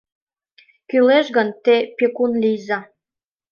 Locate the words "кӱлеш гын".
0.89-1.47